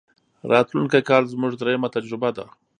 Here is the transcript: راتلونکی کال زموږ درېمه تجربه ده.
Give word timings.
راتلونکی 0.51 1.01
کال 1.09 1.23
زموږ 1.33 1.51
درېمه 1.61 1.89
تجربه 1.95 2.29
ده. 2.37 2.45